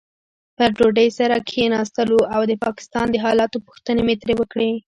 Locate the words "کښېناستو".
1.49-2.17